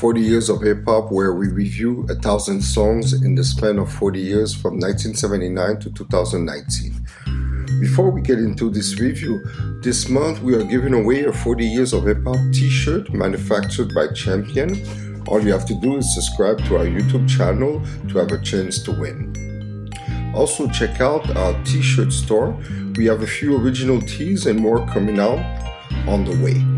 40 0.00 0.22
Years 0.22 0.48
of 0.48 0.62
Hip 0.62 0.86
Hop, 0.86 1.12
where 1.12 1.34
we 1.34 1.48
review 1.48 2.06
a 2.08 2.14
thousand 2.14 2.62
songs 2.62 3.12
in 3.12 3.34
the 3.34 3.44
span 3.44 3.78
of 3.78 3.92
40 3.92 4.18
years 4.18 4.54
from 4.54 4.80
1979 4.80 5.78
to 5.80 5.90
2019. 5.90 7.06
Before 7.82 8.08
we 8.08 8.22
get 8.22 8.38
into 8.38 8.70
this 8.70 8.98
review, 8.98 9.44
this 9.82 10.08
month 10.08 10.40
we 10.40 10.54
are 10.54 10.64
giving 10.64 10.94
away 10.94 11.24
a 11.24 11.32
40 11.34 11.66
Years 11.66 11.92
of 11.92 12.06
Hip 12.06 12.24
Hop 12.24 12.38
t 12.50 12.70
shirt 12.70 13.12
manufactured 13.12 13.92
by 13.94 14.06
Champion. 14.14 14.70
All 15.28 15.42
you 15.42 15.52
have 15.52 15.66
to 15.66 15.78
do 15.82 15.98
is 15.98 16.14
subscribe 16.14 16.64
to 16.64 16.78
our 16.78 16.86
YouTube 16.86 17.28
channel 17.28 17.82
to 18.08 18.16
have 18.16 18.32
a 18.32 18.40
chance 18.40 18.82
to 18.84 18.92
win. 18.92 19.92
Also, 20.34 20.66
check 20.68 21.02
out 21.02 21.36
our 21.36 21.52
t 21.64 21.82
shirt 21.82 22.10
store. 22.10 22.56
We 22.96 23.04
have 23.04 23.20
a 23.20 23.26
few 23.26 23.54
original 23.58 24.00
tees 24.00 24.46
and 24.46 24.58
more 24.58 24.78
coming 24.86 25.18
out 25.18 25.40
on 26.08 26.24
the 26.24 26.42
way. 26.42 26.69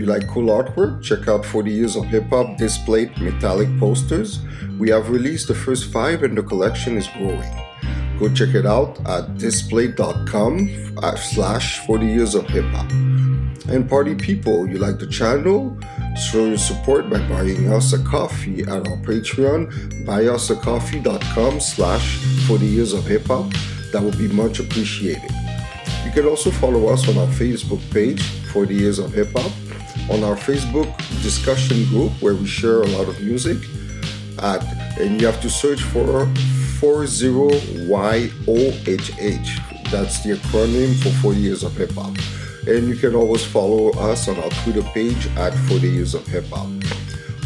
You 0.00 0.06
like 0.06 0.26
cool 0.28 0.46
artwork? 0.46 1.02
Check 1.02 1.28
out 1.28 1.44
40 1.44 1.70
Years 1.70 1.94
of 1.94 2.06
Hip 2.06 2.30
Hop 2.30 2.56
displayed 2.56 3.14
metallic 3.20 3.68
posters. 3.78 4.38
We 4.78 4.88
have 4.88 5.10
released 5.10 5.48
the 5.48 5.54
first 5.54 5.92
five 5.92 6.22
and 6.22 6.38
the 6.38 6.42
collection 6.42 6.96
is 6.96 7.06
growing. 7.08 7.52
Go 8.18 8.32
check 8.32 8.54
it 8.54 8.64
out 8.64 8.98
at 9.06 9.36
display.com 9.36 10.70
slash 11.18 11.84
40 11.84 12.06
Years 12.06 12.34
of 12.34 12.48
Hip 12.48 12.64
Hop. 12.72 12.90
And 13.68 13.86
party 13.90 14.14
people, 14.14 14.66
you 14.66 14.78
like 14.78 14.98
the 14.98 15.06
channel? 15.06 15.78
Show 16.16 16.46
your 16.46 16.56
support 16.56 17.10
by 17.10 17.18
buying 17.28 17.70
us 17.70 17.92
a 17.92 18.02
coffee 18.02 18.62
at 18.62 18.88
our 18.88 18.96
Patreon, 19.04 20.06
buyusacoffee.com 20.06 21.60
slash 21.60 22.16
40 22.48 22.64
Years 22.64 22.94
of 22.94 23.06
Hip 23.06 23.26
Hop. 23.26 23.52
That 23.92 24.02
would 24.02 24.16
be 24.16 24.28
much 24.28 24.60
appreciated. 24.60 25.30
You 26.06 26.10
can 26.10 26.24
also 26.24 26.50
follow 26.50 26.86
us 26.86 27.06
on 27.06 27.18
our 27.18 27.26
Facebook 27.34 27.82
page, 27.92 28.22
40 28.54 28.74
Years 28.74 28.98
of 28.98 29.12
Hip 29.12 29.32
Hop 29.36 29.52
on 30.10 30.24
our 30.24 30.36
Facebook 30.36 30.94
discussion 31.22 31.84
group 31.86 32.12
where 32.20 32.34
we 32.34 32.46
share 32.46 32.82
a 32.82 32.86
lot 32.88 33.08
of 33.08 33.20
music. 33.20 33.58
At, 34.42 34.62
and 34.98 35.20
you 35.20 35.26
have 35.26 35.40
to 35.42 35.50
search 35.50 35.82
for 35.82 36.26
40YOHH. 36.80 38.30
That's 39.90 40.22
the 40.22 40.34
acronym 40.34 40.94
for 41.02 41.10
40 41.20 41.38
Years 41.38 41.62
of 41.62 41.76
Hip 41.76 41.92
Hop. 41.92 42.16
And 42.66 42.88
you 42.88 42.96
can 42.96 43.14
always 43.14 43.44
follow 43.44 43.90
us 43.90 44.28
on 44.28 44.38
our 44.38 44.50
Twitter 44.62 44.82
page 44.94 45.26
at 45.36 45.54
40 45.68 45.88
Years 45.88 46.14
of 46.14 46.26
Hip 46.28 46.46
Hop. 46.50 46.68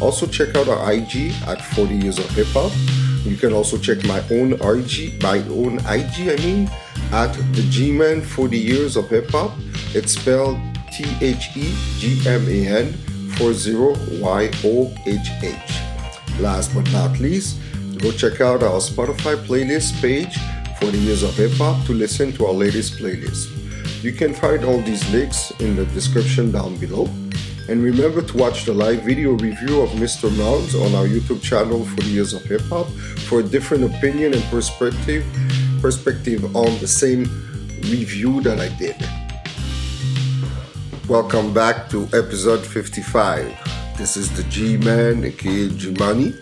Also, 0.01 0.27
check 0.27 0.57
out 0.57 0.69
our 0.69 0.93
IG 0.93 1.33
at 1.47 1.61
40 1.61 1.95
Years 1.95 2.19
of 2.19 2.29
Hip 2.31 2.49
Hop. 2.49 2.73
You 3.25 3.37
can 3.37 3.53
also 3.53 3.79
check 3.79 4.05
my 4.05 4.23
own 4.31 4.53
IG, 4.55 5.23
my 5.23 5.39
own 5.49 5.79
IG, 5.87 6.29
I 6.29 6.37
mean, 6.45 6.71
at 7.13 7.33
the 7.55 7.63
G-Man 7.71 8.21
40 8.21 8.59
Years 8.59 8.97
of 8.97 9.09
Hip 9.09 9.31
Hop. 9.31 9.53
It's 9.95 10.13
spelled 10.13 10.59
T 10.95 11.05
H 11.21 11.57
E 11.57 11.75
G 11.99 12.23
M 12.29 12.47
A 12.49 12.67
N 12.87 12.93
40 13.37 14.21
Y 14.21 14.51
O 14.65 14.95
H 15.07 15.29
H. 15.43 15.81
Last 16.39 16.73
but 16.73 16.89
not 16.93 17.19
least, 17.19 17.59
go 17.99 18.13
check 18.13 18.41
out 18.41 18.63
our 18.63 18.79
Spotify 18.79 19.35
playlist 19.35 20.01
page 20.01 20.37
for 20.79 20.87
the 20.87 20.99
Years 20.99 21.25
of 21.25 21.35
Hip 21.37 21.51
Hop 21.55 21.85
to 21.87 21.93
listen 21.93 22.33
to 22.35 22.47
our 22.47 22.53
latest 22.53 22.99
playlist. 22.99 23.51
You 24.05 24.13
can 24.13 24.33
find 24.35 24.65
all 24.65 24.81
these 24.83 25.03
links 25.11 25.51
in 25.59 25.75
the 25.75 25.85
description 25.87 26.53
down 26.53 26.77
below. 26.77 27.09
And 27.69 27.83
remember 27.83 28.23
to 28.23 28.37
watch 28.37 28.65
the 28.65 28.75
live 28.75 29.03
video 29.03 29.33
review 29.33 29.81
of 29.81 29.89
Mr. 29.91 30.31
Mounds 30.37 30.77
on 30.77 30.95
our 30.95 31.09
YouTube 31.09 31.43
channel 31.43 31.85
for 31.85 32.03
the 32.03 32.11
Years 32.11 32.35
of 32.35 32.43
Hip 32.45 32.61
Hop 32.69 32.87
for 33.27 33.41
a 33.41 33.43
different 33.43 33.83
opinion 33.83 34.33
and 34.33 34.45
perspective 34.45 35.25
perspective 35.81 36.55
on 36.55 36.79
the 36.79 36.87
same 36.87 37.25
review 37.91 38.41
that 38.43 38.61
I 38.61 38.69
did. 38.79 39.24
Welcome 41.07 41.53
back 41.53 41.91
to 41.91 42.05
episode 42.15 42.65
55. 42.65 43.99
This 43.99 44.17
is 44.17 44.35
the 44.35 44.43
G 44.45 44.79
Man, 44.79 45.23
aka 45.23 45.69
Money. 45.99 46.35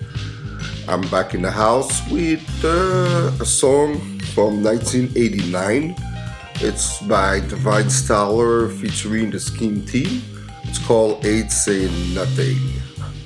I'm 0.87 1.01
back 1.11 1.35
in 1.35 1.43
the 1.43 1.51
house 1.51 2.09
with 2.09 2.47
uh, 2.65 3.33
a 3.41 3.45
song 3.45 3.99
from 4.35 4.63
1989. 4.63 5.97
It's 6.61 7.03
by 7.03 7.41
Divine 7.41 7.87
Styler 7.87 8.73
featuring 8.81 9.33
the 9.33 9.41
Scheme 9.41 9.85
Team. 9.85 10.23
It's 10.63 10.79
called 10.79 11.27
Ain't 11.27 11.51
Saying 11.51 12.15
Nothing. 12.15 12.59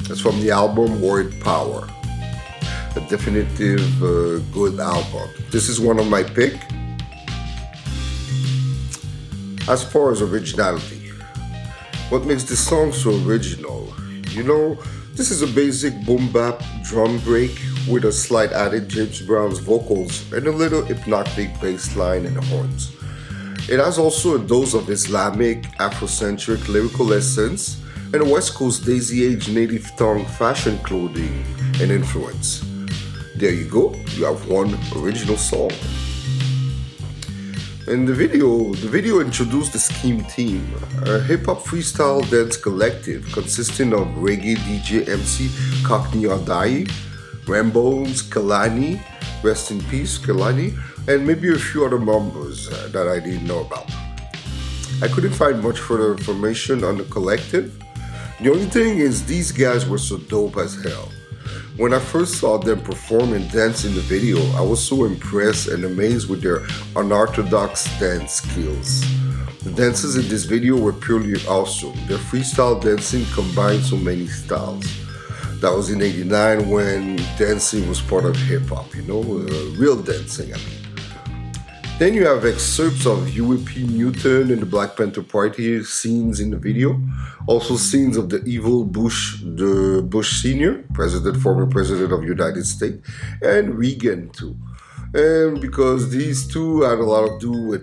It's 0.09 0.21
from 0.21 0.41
the 0.41 0.53
album 0.53 1.03
Word 1.03 1.39
Power. 1.43 1.87
A 2.97 3.01
definitive 3.11 4.03
uh, 4.03 4.39
good 4.55 4.81
album. 4.81 5.29
This 5.51 5.69
is 5.69 5.81
one 5.81 5.99
of 5.99 6.09
my 6.09 6.23
pick. 6.23 6.55
As 9.69 9.85
far 9.85 10.13
as 10.13 10.23
originality, 10.23 10.96
what 12.09 12.25
makes 12.25 12.45
this 12.45 12.65
song 12.65 12.93
so 12.93 13.11
original? 13.27 13.93
You 14.31 14.45
know, 14.45 14.79
this 15.15 15.31
is 15.31 15.43
a 15.43 15.47
basic 15.47 15.93
boom 16.05 16.31
bap 16.31 16.63
drum 16.85 17.19
break 17.21 17.59
with 17.89 18.05
a 18.05 18.13
slight 18.13 18.53
added 18.53 18.89
James 18.89 19.21
Brown's 19.23 19.59
vocals 19.59 20.31
and 20.33 20.47
a 20.47 20.53
little 20.53 20.83
hypnotic 20.83 21.61
bass 21.61 21.97
line 21.97 22.27
and 22.27 22.37
horns. 22.45 22.95
It 23.69 23.81
has 23.81 23.99
also 23.99 24.37
a 24.37 24.39
dose 24.39 24.75
of 24.75 24.89
Islamic, 24.89 25.63
Afrocentric 25.79 26.69
lyrical 26.69 27.13
essence 27.13 27.83
and 28.13 28.23
a 28.23 28.25
West 28.25 28.55
Coast 28.55 28.85
Daisy 28.85 29.25
Age 29.25 29.49
native 29.49 29.91
tongue 29.97 30.25
fashion 30.25 30.79
clothing 30.79 31.45
and 31.81 31.91
influence. 31.91 32.65
There 33.35 33.53
you 33.53 33.69
go, 33.69 33.95
you 34.15 34.25
have 34.25 34.49
one 34.49 34.79
original 34.95 35.37
song. 35.37 35.73
In 37.89 38.05
the 38.05 38.13
video, 38.13 38.73
the 38.75 38.89
video 38.89 39.21
introduced 39.21 39.73
the 39.73 39.79
Scheme 39.79 40.25
Team, 40.25 40.75
a 41.05 41.21
hip 41.21 41.47
hop 41.47 41.59
freestyle 41.59 42.29
dance 42.29 42.57
collective 42.57 43.25
consisting 43.33 43.93
of 43.93 44.09
reggae 44.19 44.57
DJ 44.57 45.09
MC 45.09 45.49
Cockney 45.85 46.25
Adai, 46.25 46.91
Rambones, 47.47 48.25
Kalani, 48.25 49.01
rest 49.45 49.71
in 49.71 49.81
peace, 49.85 50.19
Kalani, 50.19 50.77
and 51.07 51.25
maybe 51.25 51.49
a 51.55 51.57
few 51.57 51.85
other 51.85 52.01
members 52.01 52.69
uh, 52.73 52.89
that 52.91 53.07
I 53.07 53.21
didn't 53.21 53.47
know 53.47 53.61
about. 53.61 53.89
I 55.01 55.07
couldn't 55.07 55.35
find 55.35 55.63
much 55.63 55.79
further 55.79 56.11
information 56.11 56.83
on 56.83 56.99
the 56.99 57.05
collective. 57.05 57.81
The 58.41 58.51
only 58.51 58.67
thing 58.67 58.99
is, 58.99 59.25
these 59.27 59.53
guys 59.53 59.89
were 59.89 59.99
so 59.99 60.19
dope 60.19 60.57
as 60.57 60.75
hell. 60.83 61.09
When 61.77 61.93
I 61.93 61.99
first 61.99 62.37
saw 62.37 62.57
them 62.57 62.81
perform 62.81 63.35
and 63.35 63.51
dance 63.51 63.85
in 63.85 63.95
the 63.95 64.01
video, 64.01 64.39
I 64.57 64.63
was 64.63 64.83
so 64.83 65.05
impressed 65.05 65.69
and 65.69 65.85
amazed 65.85 66.27
with 66.31 66.41
their 66.41 66.67
unorthodox 66.97 67.85
dance 68.01 68.33
skills. 68.33 69.05
The 69.63 69.73
dances 69.73 70.17
in 70.17 70.27
this 70.27 70.45
video 70.45 70.79
were 70.79 70.95
purely 70.95 71.35
awesome. 71.47 71.93
Their 72.07 72.17
freestyle 72.17 72.83
dancing 72.83 73.27
combined 73.35 73.83
so 73.85 73.99
many 73.99 74.27
styles. 74.27 74.87
That 75.61 75.71
was 75.71 75.91
in 75.91 76.01
89 76.01 76.67
when 76.71 77.17
dancing 77.37 77.87
was 77.91 78.01
part 78.01 78.25
of 78.25 78.37
hip 78.37 78.69
hop, 78.69 78.95
you 78.95 79.03
know, 79.03 79.21
uh, 79.21 79.77
real 79.77 80.01
dancing, 80.01 80.55
I 80.55 80.57
mean. 80.57 80.76
Then 81.99 82.13
you 82.13 82.27
have 82.27 82.45
excerpts 82.45 83.07
of 83.07 83.27
Huey 83.27 83.57
P. 83.65 83.87
Newton 83.87 84.51
and 84.51 84.61
the 84.61 84.67
Black 84.67 84.99
Panther 84.99 85.23
Party 85.23 85.83
scenes 85.83 86.41
in 86.41 86.51
the 86.51 86.59
video. 86.59 87.01
Also 87.47 87.77
scenes 87.77 88.19
of 88.19 88.29
the 88.29 88.45
evil 88.45 88.85
Bush, 88.85 89.41
the 89.41 90.05
Bush 90.07 90.43
Senior, 90.43 90.85
president, 90.93 91.39
former 91.39 91.67
president 91.67 92.13
of 92.13 92.23
United 92.23 92.67
States, 92.67 92.99
and 93.41 93.79
Reagan 93.79 94.29
too. 94.29 94.55
And 95.15 95.59
because 95.59 96.11
these 96.11 96.47
two 96.47 96.83
had 96.83 96.99
a 96.99 97.03
lot 97.03 97.27
to 97.29 97.39
do 97.39 97.53
with 97.67 97.83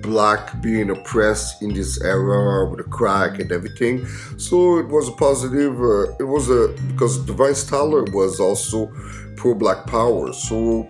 black 0.00 0.62
being 0.62 0.88
oppressed 0.88 1.62
in 1.62 1.74
this 1.74 2.00
era 2.00 2.66
with 2.66 2.78
the 2.78 2.84
crack 2.84 3.40
and 3.40 3.52
everything. 3.52 4.06
So 4.38 4.78
it 4.78 4.88
was 4.88 5.08
a 5.08 5.12
positive. 5.12 5.78
Uh, 5.82 6.16
it 6.18 6.24
was 6.24 6.48
a 6.48 6.74
because 6.88 7.18
Divine 7.26 7.52
Styler 7.52 8.10
was 8.14 8.40
also 8.40 8.90
pro 9.36 9.54
black 9.54 9.86
power. 9.86 10.32
So 10.32 10.88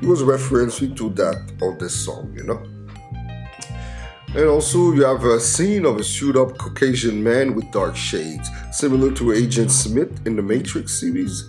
he 0.00 0.06
was 0.06 0.22
referencing 0.22 0.96
to 0.96 1.10
that 1.10 1.52
on 1.62 1.78
this 1.78 1.94
song, 1.94 2.32
you 2.36 2.44
know. 2.44 2.62
And 4.36 4.48
also, 4.48 4.92
you 4.92 5.04
have 5.04 5.24
a 5.24 5.38
scene 5.38 5.86
of 5.86 5.96
a 5.96 6.02
suit 6.02 6.36
up 6.36 6.58
Caucasian 6.58 7.22
man 7.22 7.54
with 7.54 7.70
dark 7.70 7.94
shades, 7.94 8.48
similar 8.72 9.12
to 9.12 9.32
Agent 9.32 9.70
Smith 9.70 10.26
in 10.26 10.34
the 10.34 10.42
Matrix 10.42 10.98
series. 10.98 11.48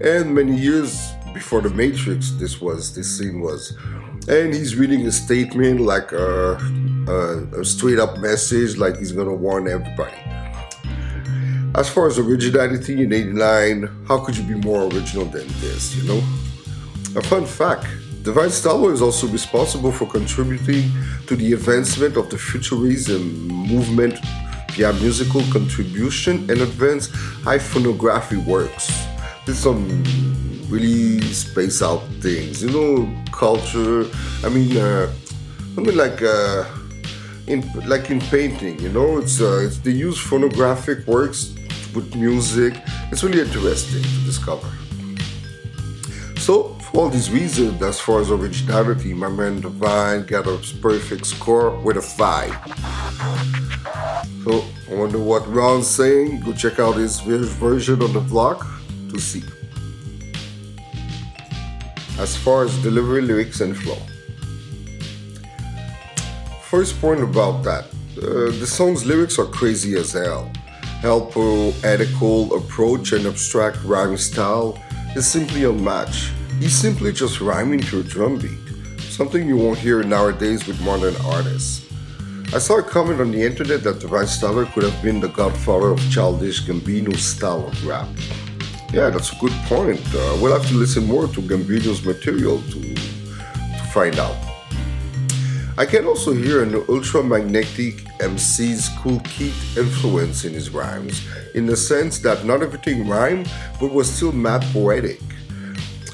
And 0.00 0.34
many 0.34 0.56
years 0.56 1.12
before 1.32 1.60
the 1.60 1.70
Matrix, 1.70 2.32
this 2.32 2.60
was 2.60 2.96
this 2.96 3.16
scene 3.16 3.40
was, 3.40 3.76
and 4.28 4.52
he's 4.52 4.74
reading 4.74 5.06
a 5.06 5.12
statement 5.12 5.80
like 5.80 6.12
uh, 6.12 6.16
uh, 6.16 6.58
a, 7.06 7.12
a, 7.12 7.60
a 7.60 7.64
straight 7.64 8.00
up 8.00 8.18
message, 8.18 8.76
like 8.76 8.98
he's 8.98 9.12
gonna 9.12 9.32
warn 9.32 9.68
everybody. 9.68 10.16
As 11.76 11.88
far 11.88 12.08
as 12.08 12.18
originality 12.18 13.02
in 13.04 13.12
'89, 13.12 14.04
how 14.08 14.18
could 14.18 14.36
you 14.36 14.42
be 14.42 14.54
more 14.54 14.82
original 14.84 15.26
than 15.26 15.46
this? 15.60 15.94
You 15.94 16.08
know. 16.08 16.45
A 17.16 17.22
fun 17.22 17.46
fact 17.46 17.86
Divine 18.22 18.50
Styler 18.50 18.92
is 18.92 19.00
also 19.00 19.26
responsible 19.28 19.90
for 19.90 20.04
contributing 20.06 20.90
to 21.28 21.34
the 21.34 21.54
advancement 21.54 22.18
of 22.18 22.28
the 22.28 22.36
futurism 22.36 23.48
movement 23.48 24.18
via 24.72 24.92
musical 24.94 25.40
contribution 25.50 26.38
and 26.50 26.60
advanced 26.60 27.10
high 27.42 27.58
phonography 27.58 28.36
works. 28.36 28.92
There's 29.46 29.60
some 29.60 30.04
really 30.68 31.22
space 31.32 31.80
out 31.80 32.02
things, 32.20 32.62
you 32.62 32.70
know, 32.70 33.08
culture. 33.32 34.04
I 34.44 34.50
mean, 34.50 34.76
uh, 34.76 35.10
I 35.78 35.80
mean, 35.80 35.96
like 35.96 36.20
uh, 36.20 36.64
in 37.46 37.64
like 37.86 38.10
in 38.10 38.20
painting, 38.20 38.78
you 38.78 38.90
know, 38.90 39.16
it's 39.16 39.40
uh, 39.40 39.64
it's 39.64 39.78
they 39.78 39.92
use 39.92 40.18
phonographic 40.18 41.06
works 41.06 41.54
with 41.94 42.14
music. 42.14 42.74
It's 43.10 43.22
really 43.24 43.40
interesting 43.40 44.02
to 44.02 44.24
discover. 44.26 44.68
So, 46.46 46.74
for 46.78 47.00
all 47.00 47.08
these 47.08 47.28
reasons, 47.28 47.82
as 47.82 47.98
far 47.98 48.20
as 48.20 48.30
originality, 48.30 49.12
my 49.12 49.28
man 49.28 49.60
Divine 49.60 50.26
got 50.26 50.46
a 50.46 50.56
perfect 50.80 51.26
score 51.26 51.70
with 51.80 51.96
a 51.96 52.00
5. 52.00 52.50
So, 54.44 54.64
I 54.88 54.94
wonder 54.94 55.18
what 55.18 55.52
Ron's 55.52 55.88
saying. 55.88 56.42
Go 56.42 56.52
check 56.52 56.78
out 56.78 56.94
his 56.94 57.18
version 57.18 58.00
on 58.00 58.12
the 58.12 58.20
vlog 58.20 58.64
to 59.10 59.18
see. 59.18 59.42
As 62.16 62.36
far 62.36 62.62
as 62.62 62.80
delivery, 62.80 63.22
lyrics, 63.22 63.60
and 63.60 63.76
flow. 63.76 63.98
First 66.62 67.00
point 67.00 67.24
about 67.24 67.64
that 67.64 67.86
uh, 68.18 68.52
the 68.60 68.68
song's 68.68 69.04
lyrics 69.04 69.36
are 69.40 69.46
crazy 69.46 69.96
as 69.96 70.12
hell. 70.12 70.48
Hell 71.00 71.26
poetical 71.26 72.54
approach 72.54 73.10
and 73.10 73.26
abstract 73.26 73.82
rhyme 73.82 74.16
style 74.16 74.80
is 75.16 75.26
simply 75.26 75.64
unmatched. 75.64 76.35
He's 76.58 76.74
simply 76.74 77.12
just 77.12 77.40
rhyming 77.42 77.80
to 77.80 78.00
a 78.00 78.02
drum 78.02 78.38
beat, 78.38 79.00
something 79.00 79.46
you 79.46 79.58
won't 79.58 79.78
hear 79.78 80.02
nowadays 80.02 80.66
with 80.66 80.80
modern 80.80 81.14
artists. 81.26 81.86
I 82.54 82.58
saw 82.58 82.78
a 82.78 82.82
comment 82.82 83.20
on 83.20 83.30
the 83.30 83.42
internet 83.42 83.82
that 83.84 84.00
Divine 84.00 84.24
Styler 84.24 84.72
could 84.72 84.84
have 84.84 85.02
been 85.02 85.20
the 85.20 85.28
godfather 85.28 85.90
of 85.90 86.00
childish 86.10 86.62
Gambino's 86.62 87.22
style 87.22 87.66
of 87.66 87.86
rap. 87.86 88.08
Yeah, 88.90 89.10
that's 89.10 89.32
a 89.32 89.36
good 89.36 89.52
point. 89.66 90.00
Uh, 90.14 90.38
we'll 90.40 90.58
have 90.58 90.66
to 90.68 90.74
listen 90.74 91.04
more 91.06 91.26
to 91.28 91.42
Gambino's 91.42 92.04
material 92.04 92.62
to, 92.62 92.94
to 92.94 93.84
find 93.92 94.18
out. 94.18 94.36
I 95.76 95.84
can 95.84 96.06
also 96.06 96.32
hear 96.32 96.62
an 96.62 96.74
ultra-magnetic 96.88 98.06
MC's 98.20 98.88
Kool 99.00 99.20
Keith 99.20 99.76
influence 99.76 100.46
in 100.46 100.54
his 100.54 100.70
rhymes, 100.70 101.20
in 101.54 101.66
the 101.66 101.76
sense 101.76 102.18
that 102.20 102.46
not 102.46 102.62
everything 102.62 103.06
rhymed, 103.06 103.50
but 103.78 103.92
was 103.92 104.10
still 104.10 104.32
mad 104.32 104.62
poetic. 104.72 105.20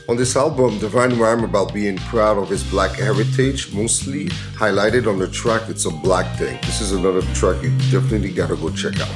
On 0.08 0.16
this 0.16 0.34
album, 0.34 0.78
Divine 0.80 1.16
rhyme 1.16 1.44
about 1.44 1.72
being 1.72 1.96
proud 1.96 2.36
of 2.36 2.48
his 2.48 2.64
black 2.64 2.90
heritage, 2.96 3.72
mostly 3.72 4.26
highlighted 4.58 5.06
on 5.06 5.20
the 5.20 5.28
track 5.28 5.68
It's 5.68 5.84
a 5.84 5.90
Black 5.90 6.36
Thing. 6.36 6.58
This 6.62 6.80
is 6.80 6.90
another 6.90 7.22
track 7.34 7.62
you 7.62 7.70
definitely 7.92 8.32
gotta 8.32 8.56
go 8.56 8.70
check 8.70 8.98
out. 9.00 9.14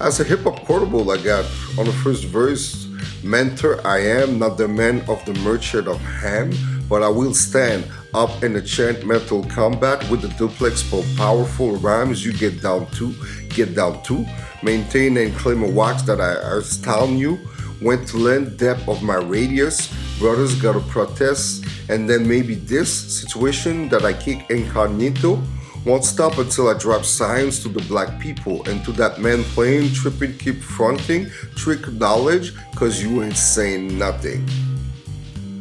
As 0.00 0.20
a 0.20 0.24
hip 0.24 0.44
hop 0.44 0.64
quotable, 0.64 1.10
I 1.10 1.16
got 1.16 1.44
on 1.76 1.86
the 1.86 1.92
first 2.04 2.24
verse, 2.26 2.86
Mentor, 3.24 3.84
I 3.84 3.98
am 3.98 4.38
not 4.38 4.58
the 4.58 4.68
man 4.68 5.00
of 5.08 5.24
the 5.24 5.34
merchant 5.40 5.88
of 5.88 5.98
Ham, 6.00 6.52
but 6.88 7.02
I 7.02 7.08
will 7.08 7.34
stand 7.34 7.84
up 8.14 8.44
in 8.44 8.52
the 8.52 8.62
chant 8.62 9.04
metal 9.04 9.42
combat 9.44 10.08
with 10.08 10.22
the 10.22 10.28
duplex 10.38 10.82
for 10.82 11.02
powerful 11.16 11.76
rhymes 11.76 12.24
you 12.24 12.32
get 12.32 12.62
down 12.62 12.86
to, 12.92 13.12
get 13.48 13.74
down 13.74 14.02
to, 14.04 14.24
maintain 14.62 15.16
and 15.16 15.34
claim 15.34 15.64
a 15.64 15.68
wax 15.68 16.02
that 16.02 16.20
I 16.20 16.32
astound 16.58 17.18
you, 17.18 17.40
went 17.82 18.08
to 18.08 18.16
lend 18.16 18.58
depth 18.58 18.88
of 18.88 19.02
my 19.02 19.16
radius, 19.16 19.92
brothers 20.18 20.54
gotta 20.60 20.80
protest, 20.80 21.64
and 21.88 22.08
then 22.08 22.26
maybe 22.26 22.54
this 22.54 22.90
situation 23.20 23.88
that 23.88 24.04
I 24.04 24.12
kick 24.12 24.48
incognito 24.50 25.42
won't 25.84 26.04
stop 26.04 26.38
until 26.38 26.68
I 26.68 26.78
drop 26.78 27.04
signs 27.04 27.60
to 27.62 27.68
the 27.68 27.82
black 27.82 28.20
people 28.20 28.66
and 28.68 28.84
to 28.84 28.92
that 28.92 29.20
man 29.20 29.42
playing, 29.42 29.92
tripping, 29.92 30.38
keep 30.38 30.62
fronting, 30.62 31.28
trick 31.56 31.90
knowledge, 31.92 32.54
cause 32.76 33.02
you 33.02 33.22
ain't 33.22 33.36
saying 33.36 33.98
nothing. 33.98 34.48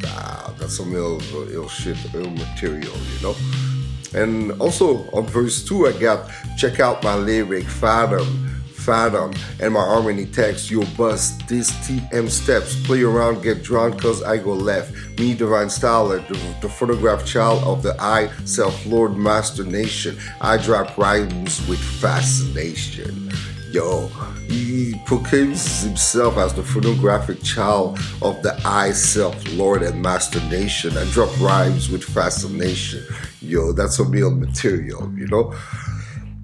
Ah, 0.05 0.53
that's 0.59 0.77
some 0.77 0.95
ill, 0.95 1.19
ill 1.51 1.67
shit, 1.67 1.97
ill 2.13 2.29
material, 2.29 2.93
you 3.13 3.21
know? 3.23 3.35
And 4.13 4.51
also 4.61 5.09
on 5.11 5.25
verse 5.25 5.63
2, 5.65 5.87
I 5.87 5.91
got 5.93 6.29
check 6.57 6.79
out 6.79 7.03
my 7.03 7.15
lyric, 7.15 7.65
Fathom 7.65 8.50
Fathom 8.85 9.31
and 9.59 9.73
my 9.73 9.79
harmony 9.79 10.25
text, 10.25 10.71
you'll 10.71 10.87
bust 10.97 11.47
these 11.47 11.69
TM 11.87 12.29
steps. 12.29 12.75
Play 12.85 13.03
around, 13.03 13.43
get 13.43 13.61
drawn, 13.63 13.97
cause 13.97 14.23
I 14.23 14.37
go 14.37 14.53
left. 14.53 14.93
Me, 15.19 15.33
Divine 15.35 15.67
Styler, 15.67 16.27
the, 16.27 16.33
the 16.61 16.69
photograph 16.69 17.25
child 17.25 17.63
of 17.63 17.83
the 17.83 17.95
I, 18.01 18.29
self 18.45 18.85
Lord 18.85 19.15
Master 19.15 19.63
Nation. 19.63 20.17
I 20.41 20.57
drop 20.57 20.97
rhymes 20.97 21.65
with 21.67 21.79
fascination. 21.79 23.31
Yo, 23.71 24.07
he 24.49 24.99
proclaims 25.05 25.81
himself 25.81 26.37
as 26.37 26.53
the 26.53 26.63
photographic 26.63 27.41
child 27.41 27.97
of 28.21 28.41
the 28.43 28.59
I, 28.65 28.91
self 28.91 29.35
Lord 29.53 29.81
and 29.81 30.01
Master 30.01 30.41
Nation. 30.49 30.97
and 30.97 31.09
drop 31.11 31.29
rhymes 31.39 31.89
with 31.89 32.03
fascination. 32.03 33.03
Yo, 33.41 33.71
that's 33.71 33.99
a 33.99 34.03
real 34.03 34.31
material, 34.31 35.11
you 35.15 35.27
know? 35.27 35.53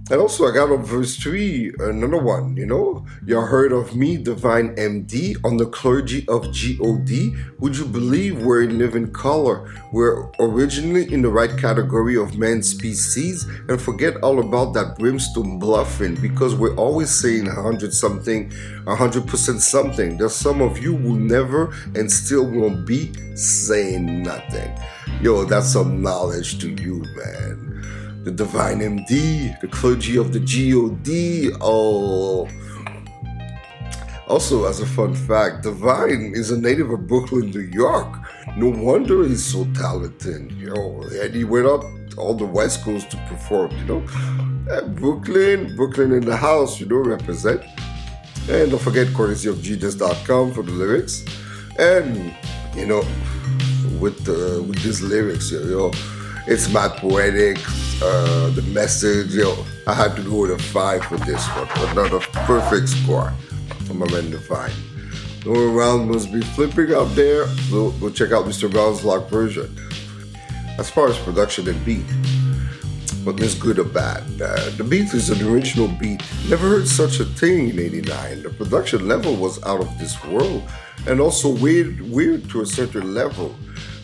And 0.09 0.21
also, 0.21 0.47
I 0.47 0.53
got 0.53 0.71
on 0.71 0.83
verse 0.83 1.17
3, 1.17 1.73
uh, 1.81 1.89
another 1.89 2.23
one, 2.23 2.55
you 2.55 2.65
know. 2.65 3.05
You 3.25 3.41
heard 3.41 3.73
of 3.73 3.93
me, 3.93 4.15
Divine 4.15 4.73
MD, 4.77 5.35
on 5.43 5.57
the 5.57 5.65
clergy 5.65 6.25
of 6.29 6.43
God. 6.43 7.35
Would 7.59 7.77
you 7.77 7.83
believe 7.83 8.41
we're 8.41 8.63
in 8.63 8.77
living 8.77 9.11
color? 9.11 9.69
We're 9.91 10.29
originally 10.39 11.11
in 11.11 11.23
the 11.23 11.29
right 11.29 11.57
category 11.57 12.15
of 12.15 12.37
man 12.37 12.63
species 12.63 13.43
and 13.67 13.81
forget 13.81 14.15
all 14.23 14.39
about 14.39 14.73
that 14.75 14.97
brimstone 14.97 15.59
bluffing 15.59 16.15
because 16.15 16.55
we're 16.55 16.75
always 16.75 17.09
saying 17.09 17.47
100 17.47 17.93
something, 17.93 18.49
100% 18.85 19.59
something. 19.59 20.17
There's 20.17 20.35
some 20.35 20.61
of 20.61 20.77
you 20.77 20.95
will 20.95 21.15
never 21.15 21.73
and 21.95 22.09
still 22.09 22.49
won't 22.49 22.87
be 22.87 23.11
saying 23.35 24.23
nothing. 24.23 24.73
Yo, 25.21 25.43
that's 25.43 25.73
some 25.73 26.01
knowledge 26.01 26.59
to 26.59 26.69
you, 26.81 27.03
man 27.17 27.67
the 28.27 28.33
Divine 28.33 28.79
MD, 28.79 29.57
the 29.61 29.69
clergy 29.69 30.17
of 30.17 30.33
the 30.33 30.41
God. 30.41 31.57
Oh. 31.61 32.45
Also, 34.27 34.65
as 34.65 34.81
a 34.81 34.85
fun 34.85 35.15
fact, 35.15 35.63
Divine 35.63 36.33
is 36.35 36.51
a 36.51 36.59
native 36.59 36.91
of 36.91 37.07
Brooklyn, 37.07 37.51
New 37.51 37.61
York. 37.61 38.13
No 38.57 38.67
wonder 38.67 39.25
he's 39.25 39.45
so 39.45 39.63
talented, 39.73 40.51
you 40.51 40.73
know. 40.73 41.03
And 41.21 41.33
he 41.33 41.45
went 41.45 41.67
up 41.67 41.85
all 42.17 42.33
the 42.33 42.45
West 42.45 42.83
Coast 42.83 43.09
to 43.11 43.17
perform, 43.29 43.71
you 43.77 43.85
know. 43.85 44.03
And 44.69 44.93
Brooklyn, 44.93 45.73
Brooklyn 45.77 46.11
in 46.11 46.25
the 46.25 46.35
house, 46.35 46.81
you 46.81 46.85
know, 46.85 46.97
represent. 46.97 47.63
And 48.49 48.71
don't 48.71 48.81
forget 48.81 49.13
courtesy 49.13 49.47
of 49.47 49.61
genius.com 49.61 50.51
for 50.51 50.63
the 50.63 50.73
lyrics. 50.73 51.23
And, 51.79 52.35
you 52.75 52.87
know, 52.87 53.05
with 54.01 54.25
the 54.25 54.61
with 54.67 54.83
these 54.83 55.01
lyrics, 55.01 55.51
you 55.51 55.63
know, 55.63 55.91
it's 56.45 56.69
my 56.71 56.89
poetic, 56.89 57.57
uh, 58.01 58.49
the 58.51 58.61
message. 58.73 59.33
Yo, 59.33 59.65
I 59.85 59.93
had 59.93 60.15
to 60.15 60.21
go 60.23 60.41
with 60.41 60.51
a 60.51 60.57
five 60.57 61.03
for 61.05 61.17
this 61.17 61.45
one. 61.49 61.67
Another 61.89 62.19
perfect 62.19 62.89
score 62.89 63.31
from 63.85 63.99
man 63.99 64.31
Divine. 64.31 64.71
No 65.45 65.71
round 65.71 66.09
must 66.09 66.31
be 66.31 66.41
flipping 66.41 66.93
out 66.93 67.15
there. 67.15 67.47
We'll, 67.71 68.11
check 68.11 68.31
out 68.31 68.45
Mr. 68.45 68.69
Brown's 68.69 69.03
lock 69.03 69.29
version. 69.29 69.75
As 70.77 70.89
far 70.89 71.07
as 71.07 71.17
production 71.19 71.67
and 71.67 71.83
beat, 71.85 72.05
but 73.25 73.41
it's 73.41 73.55
good 73.55 73.79
or 73.79 73.83
bad. 73.83 74.23
Uh, 74.39 74.69
the 74.77 74.83
beat 74.83 75.13
is 75.13 75.29
an 75.29 75.47
original 75.47 75.87
beat. 75.87 76.21
Never 76.49 76.69
heard 76.69 76.87
such 76.87 77.19
a 77.19 77.25
thing 77.25 77.69
in 77.69 77.79
'89. 77.79 78.43
The 78.43 78.49
production 78.49 79.07
level 79.07 79.35
was 79.35 79.63
out 79.63 79.81
of 79.81 79.97
this 79.97 80.23
world, 80.25 80.63
and 81.07 81.19
also 81.19 81.49
weird, 81.49 81.99
weird 82.01 82.49
to 82.51 82.61
a 82.61 82.65
certain 82.65 83.13
level. 83.13 83.55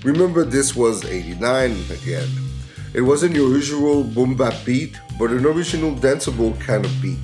Remember, 0.03 0.43
this 0.43 0.75
was 0.75 1.05
89 1.05 1.71
again. 1.91 2.27
It 2.93 3.01
wasn't 3.01 3.35
your 3.35 3.49
usual 3.49 4.03
boom 4.03 4.35
bap 4.35 4.53
beat, 4.63 4.99
but 5.17 5.31
an 5.31 5.45
original 5.47 5.95
danceable 5.95 6.59
kind 6.59 6.85
of 6.85 7.01
beat. 7.01 7.17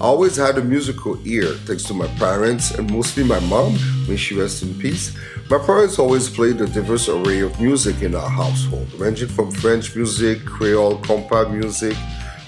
I 0.00 0.04
always 0.04 0.36
had 0.36 0.58
a 0.58 0.62
musical 0.62 1.18
ear, 1.26 1.54
thanks 1.66 1.82
to 1.84 1.94
my 1.94 2.06
parents 2.18 2.70
and 2.70 2.88
mostly 2.92 3.24
my 3.24 3.40
mom, 3.40 3.76
may 4.06 4.14
she 4.14 4.38
rest 4.38 4.62
in 4.62 4.78
peace. 4.78 5.16
My 5.50 5.58
parents 5.58 5.98
always 5.98 6.30
played 6.30 6.60
a 6.60 6.68
diverse 6.68 7.08
array 7.08 7.40
of 7.40 7.60
music 7.60 8.00
in 8.02 8.14
our 8.14 8.30
household, 8.30 8.86
ranging 8.94 9.26
from 9.26 9.50
French 9.50 9.96
music, 9.96 10.44
Creole 10.44 10.98
compa 10.98 11.50
music, 11.50 11.94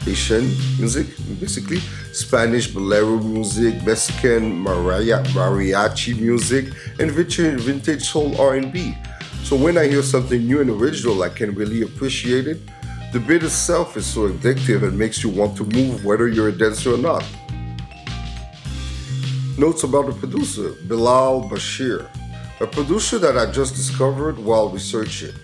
Haitian 0.05 0.47
music, 0.79 1.09
basically, 1.41 1.81
Spanish 2.13 2.69
bolero 2.73 3.19
music, 3.19 3.85
Mexican 3.85 4.65
mariachi 4.65 6.17
music, 6.21 6.67
and 7.01 7.11
vintage 7.11 8.09
soul 8.09 8.41
R&B. 8.41 8.97
So 9.51 9.57
when 9.57 9.77
I 9.77 9.89
hear 9.89 10.05
something 10.05 10.47
new 10.47 10.61
and 10.61 10.71
original, 10.71 11.25
I 11.25 11.29
can 11.29 11.57
really 11.57 11.83
appreciate 11.83 12.47
it. 12.47 12.59
The 13.13 13.19
beat 13.19 13.43
itself 13.43 13.97
is 13.97 14.07
so 14.07 14.29
addictive 14.29 14.85
and 14.85 14.97
makes 14.97 15.25
you 15.25 15.29
want 15.29 15.57
to 15.57 15.65
move 15.65 16.05
whether 16.05 16.29
you're 16.29 16.51
a 16.51 16.57
dancer 16.57 16.95
or 16.95 16.97
not. 16.97 17.25
Notes 19.59 19.83
about 19.83 20.07
the 20.07 20.13
producer, 20.13 20.77
Bilal 20.87 21.51
Bashir, 21.51 22.09
a 22.61 22.67
producer 22.69 23.19
that 23.19 23.37
I 23.37 23.51
just 23.51 23.75
discovered 23.75 24.39
while 24.39 24.69
researching. 24.69 25.35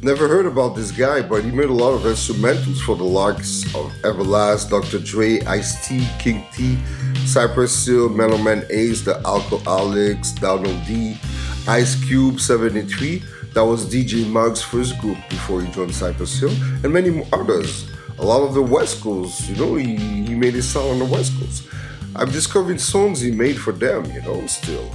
Never 0.00 0.26
heard 0.26 0.46
about 0.46 0.74
this 0.74 0.90
guy, 0.90 1.20
but 1.20 1.44
he 1.44 1.50
made 1.50 1.68
a 1.68 1.74
lot 1.74 1.92
of 1.92 2.00
instrumentals 2.04 2.80
for 2.80 2.96
the 2.96 3.04
likes 3.04 3.66
of 3.74 3.92
Everlast, 4.04 4.70
Dr. 4.70 5.00
Dre, 5.00 5.42
Ice 5.42 5.86
T, 5.86 6.08
King 6.18 6.46
T, 6.54 6.78
Cypress 7.26 7.84
Hill, 7.84 8.08
Mellow 8.08 8.38
Man 8.38 8.64
Ace, 8.70 9.02
The 9.02 9.20
Alkaholiks, 9.26 10.34
Donald 10.40 10.82
D, 10.86 11.18
Ice 11.68 12.02
Cube 12.04 12.40
73, 12.40 13.22
that 13.54 13.64
was 13.64 13.86
DJ 13.86 14.28
Muggs' 14.28 14.62
first 14.62 14.98
group 14.98 15.16
before 15.30 15.62
he 15.62 15.70
joined 15.72 15.94
Cypress 15.94 16.38
Hill, 16.38 16.52
and 16.82 16.92
many 16.92 17.24
others. 17.32 17.88
A 18.18 18.24
lot 18.24 18.42
of 18.42 18.54
the 18.54 18.62
West 18.62 19.00
Coast, 19.00 19.48
you 19.48 19.56
know, 19.56 19.74
he, 19.74 19.96
he 19.96 20.34
made 20.34 20.54
his 20.54 20.68
sound 20.68 20.90
on 20.90 20.98
the 21.00 21.04
West 21.04 21.32
Coast. 21.38 21.66
I'm 22.16 22.30
discovering 22.30 22.78
songs 22.78 23.20
he 23.20 23.30
made 23.30 23.58
for 23.58 23.72
them, 23.72 24.04
you 24.12 24.22
know, 24.22 24.46
still. 24.46 24.90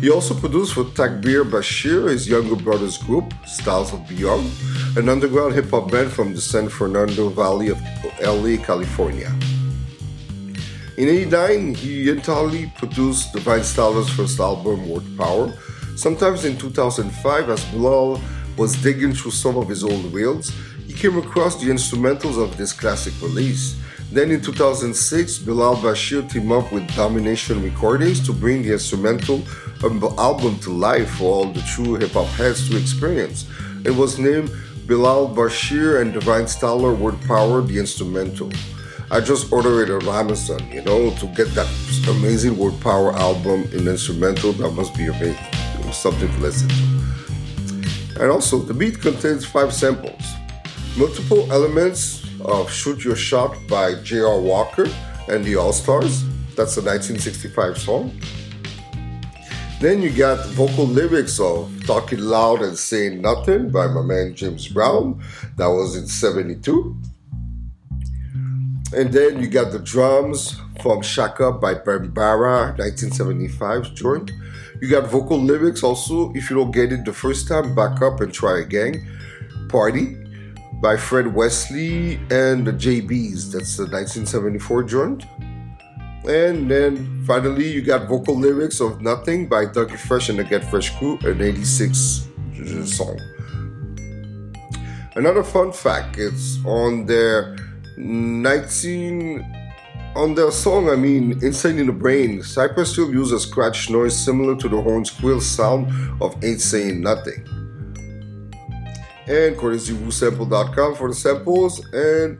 He 0.00 0.10
also 0.10 0.34
produced 0.34 0.74
for 0.74 0.84
Takbir 0.84 1.48
Bashir, 1.48 2.10
his 2.10 2.28
younger 2.28 2.56
brother's 2.56 2.98
group, 2.98 3.32
Styles 3.46 3.92
of 3.92 4.06
Beyond, 4.08 4.50
an 4.96 5.08
underground 5.08 5.54
hip 5.54 5.70
hop 5.70 5.90
band 5.90 6.10
from 6.10 6.34
the 6.34 6.40
San 6.40 6.68
Fernando 6.68 7.28
Valley 7.28 7.68
of 7.68 7.80
LA, 8.20 8.62
California. 8.62 9.32
In 10.96 11.08
89, 11.08 11.74
he 11.74 12.10
entirely 12.10 12.72
produced 12.76 13.32
the 13.32 13.38
Divine 13.40 13.64
Styler's 13.64 14.08
first 14.10 14.38
album, 14.38 14.88
Word 14.88 15.04
Power. 15.16 15.52
Sometimes 15.96 16.44
in 16.44 16.58
2005, 16.58 17.50
as 17.50 17.64
Bilal 17.66 18.20
was 18.56 18.74
digging 18.82 19.12
through 19.12 19.30
some 19.30 19.56
of 19.56 19.68
his 19.68 19.84
old 19.84 20.12
reels, 20.12 20.52
he 20.86 20.92
came 20.92 21.16
across 21.18 21.60
the 21.60 21.70
instrumentals 21.70 22.42
of 22.42 22.56
this 22.56 22.72
classic 22.72 23.14
release. 23.22 23.76
Then 24.10 24.30
in 24.30 24.40
2006, 24.40 25.38
Bilal 25.38 25.76
Bashir 25.76 26.28
teamed 26.30 26.52
up 26.52 26.72
with 26.72 26.86
Domination 26.94 27.62
Recordings 27.62 28.24
to 28.26 28.32
bring 28.32 28.62
the 28.62 28.72
instrumental 28.72 29.42
um, 29.84 30.02
album 30.18 30.58
to 30.60 30.70
life 30.70 31.10
for 31.10 31.24
all 31.24 31.46
the 31.46 31.62
true 31.62 31.94
hip 31.94 32.12
hop 32.12 32.26
heads 32.28 32.68
to 32.68 32.76
experience. 32.76 33.46
It 33.84 33.94
was 33.94 34.18
named 34.18 34.50
Bilal 34.86 35.34
Bashir 35.34 36.00
and 36.00 36.12
Divine 36.12 36.44
Styler 36.44 36.96
Word 36.96 37.20
Power, 37.22 37.62
the 37.62 37.78
instrumental. 37.78 38.50
I 39.10 39.20
just 39.20 39.52
ordered 39.52 39.88
it 39.88 39.90
on 39.90 40.08
Amazon, 40.08 40.66
you 40.72 40.82
know, 40.82 41.10
to 41.10 41.26
get 41.28 41.48
that 41.54 41.68
amazing 42.08 42.56
Word 42.58 42.80
Power 42.80 43.12
album 43.12 43.64
in 43.72 43.86
instrumental. 43.86 44.52
That 44.52 44.70
must 44.72 44.94
be 44.96 45.06
amazing. 45.06 45.63
Something 45.92 46.28
to 46.28 46.38
listen 46.38 46.68
to. 46.68 48.22
And 48.22 48.30
also, 48.30 48.58
the 48.58 48.74
beat 48.74 49.00
contains 49.00 49.44
five 49.44 49.72
samples, 49.72 50.22
multiple 50.96 51.50
elements 51.52 52.24
of 52.44 52.70
Shoot 52.70 53.04
Your 53.04 53.16
Shot 53.16 53.56
by 53.68 53.94
J.R. 54.02 54.40
Walker 54.40 54.86
and 55.28 55.44
the 55.44 55.56
All 55.56 55.72
Stars. 55.72 56.22
That's 56.56 56.76
a 56.76 56.82
1965 56.82 57.78
song. 57.78 58.20
Then 59.80 60.00
you 60.00 60.10
got 60.10 60.46
vocal 60.50 60.86
lyrics 60.86 61.40
of 61.40 61.70
Talking 61.84 62.20
Loud 62.20 62.62
and 62.62 62.78
Saying 62.78 63.20
Nothing 63.20 63.70
by 63.70 63.86
my 63.88 64.02
man 64.02 64.34
James 64.34 64.68
Brown. 64.68 65.22
That 65.56 65.66
was 65.66 65.96
in 65.96 66.06
72. 66.06 66.96
And 68.96 69.12
then 69.12 69.40
you 69.40 69.48
got 69.48 69.72
the 69.72 69.80
drums 69.80 70.56
from 70.80 71.02
Shaka 71.02 71.50
by 71.52 71.74
Bambaataa, 71.74 72.78
1975 72.78 73.94
joint. 73.94 74.30
You 74.84 74.90
got 74.90 75.08
vocal 75.08 75.38
lyrics 75.38 75.82
also. 75.82 76.30
If 76.34 76.50
you 76.50 76.56
don't 76.56 76.70
get 76.70 76.92
it 76.92 77.06
the 77.06 77.12
first 77.14 77.48
time, 77.48 77.74
back 77.74 78.02
up 78.02 78.20
and 78.20 78.30
try 78.30 78.58
again. 78.58 79.08
Party 79.70 80.14
by 80.82 80.98
Fred 80.98 81.34
Wesley 81.34 82.16
and 82.30 82.66
the 82.66 82.72
JBs. 82.74 83.50
That's 83.50 83.78
the 83.78 83.88
1974 83.88 84.82
joint. 84.82 85.24
And 86.28 86.70
then 86.70 87.24
finally, 87.26 87.72
you 87.72 87.80
got 87.80 88.08
vocal 88.08 88.36
lyrics 88.36 88.78
of 88.82 89.00
Nothing 89.00 89.48
by 89.48 89.64
Dougie 89.64 89.96
Fresh 89.96 90.28
and 90.28 90.38
the 90.38 90.44
Get 90.44 90.62
Fresh 90.62 90.90
Crew, 90.98 91.18
an 91.22 91.40
86 91.40 92.28
song. 92.84 93.18
Another 95.16 95.42
fun 95.42 95.72
fact 95.72 96.18
it's 96.18 96.62
on 96.66 97.06
their 97.06 97.56
19 97.96 99.63
on 100.16 100.34
their 100.34 100.50
song, 100.50 100.90
I 100.90 100.96
mean, 100.96 101.32
Insane 101.42 101.78
in 101.78 101.86
the 101.86 101.92
Brain, 101.92 102.42
Cypress 102.42 102.94
Hill 102.94 103.12
uses 103.12 103.32
a 103.32 103.40
scratch 103.40 103.90
noise 103.90 104.16
similar 104.16 104.56
to 104.56 104.68
the 104.68 104.80
horn 104.80 105.04
squeal 105.04 105.40
sound 105.40 105.92
of 106.22 106.42
Ain't 106.44 106.60
Saying 106.60 107.00
Nothing. 107.00 107.44
And 109.26 109.56
courtesywoosample.com 109.56 110.94
for 110.96 111.08
the 111.08 111.14
samples. 111.14 111.84
And 111.92 112.38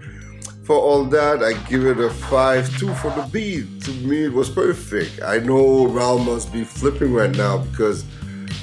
for 0.64 0.76
all 0.76 1.04
that, 1.06 1.42
I 1.42 1.54
give 1.68 1.86
it 1.86 1.98
a 1.98 2.10
5 2.10 2.78
2 2.78 2.94
for 2.94 3.10
the 3.10 3.28
beat. 3.32 3.82
To 3.84 3.90
me, 3.92 4.24
it 4.24 4.32
was 4.32 4.50
perfect. 4.50 5.22
I 5.22 5.38
know 5.38 5.86
Raul 5.86 6.24
must 6.24 6.52
be 6.52 6.64
flipping 6.64 7.12
right 7.12 7.34
now 7.34 7.58
because 7.58 8.04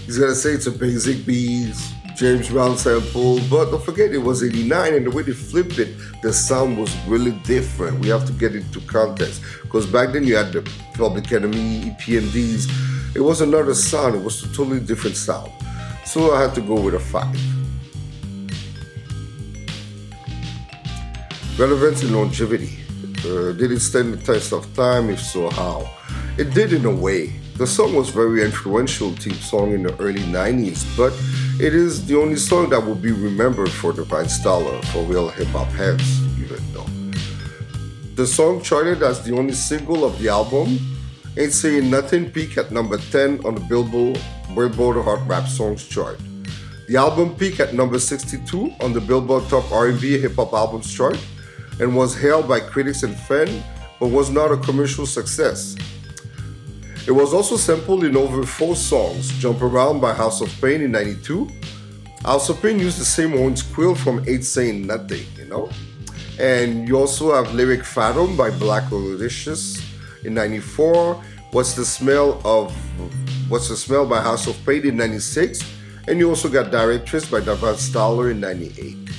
he's 0.06 0.18
gonna 0.18 0.36
say 0.36 0.52
it's 0.52 0.68
a 0.68 0.72
basic 0.72 1.26
beat 1.26 1.76
James 2.22 2.50
Brown 2.50 2.78
sample, 2.78 3.40
but 3.50 3.72
don't 3.72 3.84
forget 3.84 4.14
it 4.14 4.20
was 4.20 4.44
89 4.44 4.94
and 4.94 5.08
the 5.08 5.10
way 5.10 5.24
they 5.24 5.32
flipped 5.32 5.80
it, 5.80 5.98
the 6.22 6.32
sound 6.32 6.78
was 6.78 6.96
really 7.08 7.32
different. 7.46 7.98
We 7.98 8.10
have 8.10 8.28
to 8.28 8.32
get 8.34 8.56
into 8.56 8.80
context 8.82 9.42
because 9.64 9.88
back 9.88 10.14
then 10.14 10.26
you 10.26 10.36
had 10.36 10.54
the 10.54 10.62
Public 10.94 11.32
Enemy, 11.32 11.96
EPMDs. 12.00 13.16
It 13.16 13.22
was 13.22 13.42
another 13.42 13.74
sound, 13.74 14.14
it 14.14 14.24
was 14.24 14.44
a 14.44 14.48
totally 14.50 14.82
different 14.82 15.18
sound. 15.18 15.52
So 16.06 16.36
I 16.36 16.44
had 16.44 16.54
to 16.54 16.62
go 16.62 16.80
with 16.80 16.94
a 16.94 17.00
5. 17.00 17.26
Relevance 21.58 22.04
and 22.04 22.16
longevity. 22.16 22.78
Uh, 23.26 23.54
did 23.54 23.72
it 23.72 23.80
stand 23.80 24.14
the 24.14 24.18
test 24.24 24.54
of 24.54 24.72
time? 24.76 25.10
If 25.10 25.22
so, 25.22 25.50
how? 25.50 25.90
It 26.38 26.54
did 26.54 26.72
in 26.72 26.86
a 26.86 26.96
way. 26.96 27.41
The 27.58 27.68
song 27.68 27.96
was 27.96 28.10
very 28.10 28.44
influential 28.44 29.14
team 29.16 29.36
song 29.36 29.74
in 29.74 29.84
the 29.84 29.96
early 30.00 30.22
90s, 30.22 30.86
but 30.98 31.14
it 31.64 31.76
is 31.76 32.06
the 32.08 32.18
only 32.18 32.38
song 32.38 32.70
that 32.70 32.84
will 32.84 32.96
be 32.96 33.12
remembered 33.12 33.70
for 33.70 33.94
the 33.94 34.04
Divine 34.04 34.26
Styler, 34.26 34.84
for 34.86 35.04
real 35.04 35.30
hip 35.30 35.48
hop 35.50 35.68
heads, 35.68 36.22
even 36.40 36.60
though. 36.74 36.88
The 38.16 38.26
song 38.26 38.62
charted 38.62 39.04
as 39.04 39.24
the 39.24 39.38
only 39.38 39.54
single 39.54 40.04
of 40.04 40.18
the 40.20 40.30
album. 40.30 40.80
Ain't 41.38 41.54
Saying 41.54 41.90
Nothing 41.90 42.32
peaked 42.32 42.58
at 42.58 42.72
number 42.72 42.98
10 42.98 43.46
on 43.46 43.56
the 43.56 43.62
Billboard, 43.62 44.20
Billboard 44.56 45.04
Hot 45.06 45.26
Rap 45.28 45.48
Songs 45.48 45.88
chart. 45.88 46.20
The 46.88 46.98
album 46.98 47.36
peaked 47.36 47.60
at 47.60 47.74
number 47.74 48.00
62 48.00 48.74
on 48.82 48.92
the 48.92 49.00
Billboard 49.00 49.48
Top 49.50 49.72
R&B 49.72 50.20
Hip 50.20 50.36
Hop 50.36 50.52
Albums 50.54 50.92
chart 50.92 51.18
and 51.80 51.96
was 51.96 52.20
hailed 52.20 52.48
by 52.48 52.60
critics 52.60 53.04
and 53.04 53.16
fans, 53.16 53.64
but 54.00 54.08
was 54.08 54.30
not 54.30 54.52
a 54.52 54.58
commercial 54.58 55.06
success. 55.06 55.76
It 57.08 57.12
was 57.12 57.34
also 57.34 57.58
sampled 57.58 58.04
in 58.04 58.16
over 58.16 58.44
four 58.44 58.76
songs 58.76 59.30
Jump 59.40 59.62
Around 59.62 60.02
by 60.02 60.14
House 60.14 60.40
of 60.40 60.50
Pain 60.62 60.82
in 60.82 60.92
92. 60.92 61.50
House 62.24 62.50
of 62.50 62.62
Pain 62.62 62.78
used 62.78 63.00
the 63.00 63.06
same 63.06 63.32
horn 63.32 63.56
squeal 63.56 63.96
from 63.96 64.24
Ain't 64.28 64.46
Saying 64.46 64.86
Nothing, 64.86 65.26
you 65.36 65.46
know? 65.46 65.70
And 66.40 66.88
you 66.88 66.98
also 66.98 67.34
have 67.34 67.54
Lyric 67.56 67.84
Fathom 67.84 68.38
by 68.38 68.52
Blackalicious 68.52 69.84
in 70.24 70.36
94. 70.36 71.16
What's 71.52 71.74
the 71.74 71.84
Smell 71.84 72.40
of 72.46 72.72
What's 73.50 73.68
the 73.68 73.76
Smell 73.76 74.06
by 74.06 74.22
House 74.22 74.48
of 74.48 74.56
Pain 74.66 74.86
in 74.86 74.96
96. 74.96 75.60
And 76.08 76.20
you 76.20 76.30
also 76.30 76.50
got 76.50 76.72
Directress 76.72 77.30
by 77.30 77.40
Divine 77.40 77.74
Styler 77.74 78.32
in 78.32 78.40
98. 78.40 79.10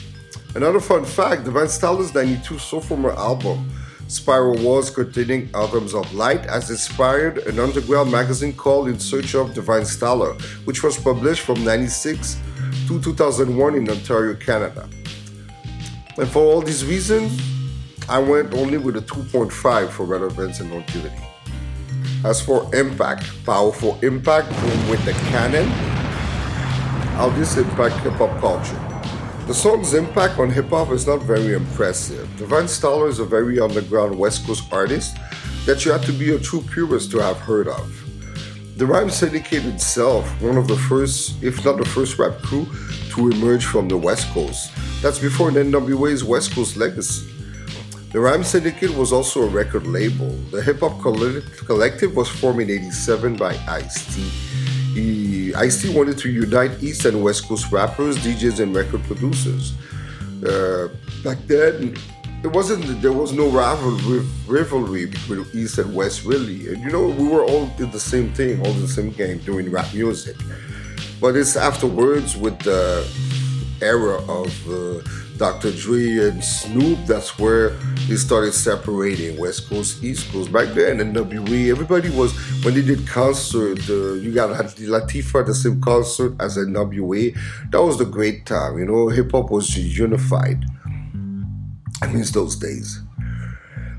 Another 0.55 0.81
fun 0.81 1.05
fact, 1.05 1.45
Divine 1.45 1.67
Styler's 1.67 2.15
92 2.15 2.59
sophomore 2.59 3.13
album 3.13 3.71
Spiral 4.13 4.63
Walls 4.63 4.91
containing 4.91 5.49
autumns 5.55 5.95
of 5.95 6.13
light 6.13 6.45
has 6.45 6.69
inspired 6.69 7.39
an 7.39 7.59
underground 7.59 8.13
magazine 8.13 8.53
called 8.53 8.89
In 8.89 8.99
Search 8.99 9.35
of 9.35 9.55
Divine 9.55 9.85
Styler, 9.85 10.39
which 10.67 10.83
was 10.83 10.99
published 10.99 11.41
from 11.41 11.65
96 11.65 12.39
to 12.89 13.01
2001 13.01 13.75
in 13.75 13.89
Ontario, 13.89 14.35
Canada. 14.35 14.87
And 16.19 16.29
for 16.29 16.41
all 16.41 16.61
these 16.61 16.85
reasons, 16.85 17.41
I 18.07 18.19
went 18.19 18.53
only 18.53 18.77
with 18.77 18.99
a 18.99 19.01
2.5 19.01 19.89
for 19.89 20.05
relevance 20.05 20.61
and 20.61 20.71
longevity. 20.71 21.17
As 22.23 22.43
for 22.43 22.69
impact, 22.77 23.25
powerful 23.47 23.99
impact 24.03 24.51
with 24.91 25.03
the 25.07 25.13
canon, 25.33 25.67
how 27.17 27.31
this 27.31 27.57
impact 27.57 27.97
hip 28.01 28.13
hop 28.13 28.39
culture. 28.41 28.92
The 29.47 29.55
song's 29.55 29.93
impact 29.93 30.39
on 30.39 30.51
hip 30.51 30.69
hop 30.69 30.93
is 30.93 31.05
not 31.05 31.23
very 31.23 31.55
impressive. 31.55 32.29
Divine 32.39 32.65
Styler 32.67 33.09
is 33.09 33.19
a 33.19 33.25
very 33.25 33.59
underground 33.59 34.17
West 34.17 34.47
Coast 34.47 34.73
artist 34.73 35.17
that 35.67 35.85
you 35.85 35.91
have 35.91 36.05
to 36.05 36.13
be 36.13 36.31
a 36.31 36.39
true 36.39 36.63
purist 36.63 37.11
to 37.11 37.19
have 37.19 37.39
heard 37.39 37.67
of. 37.67 38.79
The 38.79 38.87
Rhyme 38.87 39.11
Syndicate 39.11 39.67
itself, 39.67 40.25
one 40.41 40.57
of 40.57 40.69
the 40.69 40.77
first, 40.77 41.43
if 41.43 41.65
not 41.65 41.77
the 41.77 41.85
first 41.85 42.21
rap 42.21 42.39
crew 42.39 42.67
to 43.11 43.31
emerge 43.31 43.67
from 43.67 43.89
the 43.89 43.97
West 43.97 44.29
Coast. 44.33 44.71
That's 45.03 45.19
before 45.19 45.51
the 45.51 45.61
NWA's 45.61 46.23
West 46.23 46.55
Coast 46.55 46.77
legacy. 46.77 47.29
The 48.13 48.21
Rhyme 48.21 48.45
Syndicate 48.45 48.95
was 48.97 49.13
also 49.13 49.43
a 49.43 49.49
record 49.49 49.89
label. 49.89 50.31
The 50.53 50.63
hip 50.63 50.81
hop 50.81 51.01
collective 51.01 52.15
was 52.15 52.29
formed 52.29 52.61
in 52.61 52.71
87 52.71 53.37
by 53.37 53.59
Ice 53.67 54.15
T 54.15 54.52
he, 54.95 55.55
Ice-T 55.55 55.97
wanted 55.97 56.19
to 56.19 56.31
unite 56.31 56.83
East 56.83 57.05
and 57.05 57.23
West 57.23 57.49
Coast 57.49 57.71
rappers, 57.73 58.19
DJs, 58.19 58.61
and 58.61 58.75
record 58.75 59.03
producers. 59.05 59.75
Uh, 60.47 60.89
back 61.23 61.39
then, 61.47 61.97
it 62.43 62.49
wasn't 62.49 63.01
there 63.01 63.13
was 63.13 63.33
no 63.33 63.49
rivalry, 63.49 64.27
rivalry 64.49 65.07
between 65.07 65.47
East 65.55 65.79
and 65.79 65.95
West 65.95 66.25
really, 66.25 66.69
and 66.69 66.83
you 66.83 66.91
know 66.91 67.07
we 67.07 67.29
were 67.29 67.45
all 67.45 67.71
in 67.79 67.91
the 67.93 68.01
same 68.01 68.33
thing, 68.35 68.59
all 68.61 68.73
in 68.73 68.81
the 68.81 68.89
same 68.89 69.11
game, 69.11 69.39
doing 69.39 69.71
rap 69.71 69.93
music. 69.95 70.37
But 71.21 71.37
it's 71.37 71.57
afterwards 71.57 72.37
with 72.37 72.59
the 72.61 73.07
era 73.81 74.17
of 74.29 74.51
uh, 74.69 75.01
Dr. 75.37 75.73
Dre 75.73 76.29
and 76.29 76.43
Snoop, 76.43 76.99
that's 77.07 77.39
where 77.39 77.71
they 78.09 78.17
started 78.17 78.53
separating 78.53 79.39
West 79.39 79.69
Coast, 79.69 80.03
East 80.03 80.31
Coast. 80.31 80.53
Back 80.53 80.69
then, 80.75 80.99
NWA, 80.99 81.71
everybody 81.71 82.11
was, 82.11 82.33
when 82.65 82.75
they 82.75 82.83
did 82.83 83.07
concert, 83.07 83.79
uh, 83.89 84.15
you 84.15 84.33
got 84.33 84.51
Latifah 84.51 85.41
at 85.41 85.47
the 85.47 85.55
same 85.55 85.81
concert 85.81 86.35
as 86.41 86.57
NWA. 86.57 87.37
That 87.71 87.83
was 87.83 87.99
the 87.99 88.05
great 88.05 88.47
time, 88.47 88.79
you 88.79 88.85
know, 88.85 89.09
hip 89.09 89.33
hop 89.33 89.51
was 89.51 89.77
unified. 89.77 90.65
I 92.03 92.07
miss 92.09 92.31
those 92.31 92.57
days. 92.57 93.01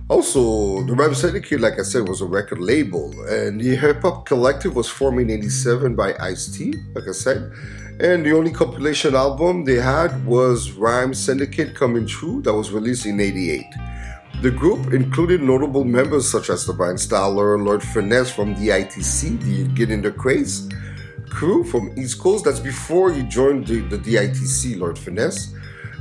Also, 0.09 0.83
the 0.83 0.93
Rhyme 0.93 1.15
Syndicate, 1.15 1.61
like 1.61 1.79
I 1.79 1.83
said, 1.83 2.07
was 2.07 2.19
a 2.19 2.25
record 2.25 2.59
label, 2.59 3.13
and 3.27 3.59
the 3.61 3.75
Hip 3.77 4.01
Hop 4.01 4.25
Collective 4.25 4.75
was 4.75 4.89
formed 4.89 5.21
in 5.21 5.31
'87 5.31 5.95
by 5.95 6.13
Ice 6.19 6.47
T, 6.47 6.75
like 6.93 7.07
I 7.07 7.13
said. 7.13 7.51
And 7.99 8.25
the 8.25 8.35
only 8.35 8.51
compilation 8.51 9.15
album 9.15 9.65
they 9.65 9.75
had 9.75 10.25
was 10.25 10.71
Rhyme 10.71 11.13
Syndicate 11.13 11.75
Coming 11.75 12.07
Through, 12.07 12.41
that 12.43 12.53
was 12.53 12.71
released 12.71 13.05
in 13.05 13.19
'88. 13.19 13.65
The 14.41 14.51
group 14.51 14.91
included 14.93 15.41
notable 15.41 15.83
members 15.83 16.29
such 16.29 16.49
as 16.49 16.65
the 16.65 16.73
Divine 16.73 16.95
Styler, 16.95 17.63
Lord 17.63 17.81
Finesse 17.81 18.31
from 18.31 18.55
DITC, 18.55 19.39
the 19.41 19.67
Get 19.73 19.89
in 19.89 20.01
the 20.01 20.11
Craze 20.11 20.67
crew 21.33 21.63
from 21.63 21.91
East 21.97 22.19
Coast. 22.19 22.45
That's 22.45 22.59
before 22.59 23.11
he 23.11 23.23
joined 23.23 23.67
the, 23.67 23.81
the 23.81 23.97
DITC, 23.97 24.79
Lord 24.79 24.97
Finesse. 24.97 25.53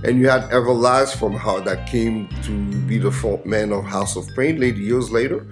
And 0.05 0.19
you 0.19 0.29
had 0.29 0.51
Everlast 0.51 1.17
from 1.17 1.33
how 1.33 1.61
that 1.61 1.89
came 1.89 2.29
to 2.43 2.73
be 2.87 2.99
the 2.99 3.11
front 3.11 3.47
man 3.47 3.73
of 3.73 3.85
House 3.85 4.17
of 4.17 4.29
Pain 4.37 4.61
later 4.61 4.79
years 4.79 5.11
later. 5.11 5.47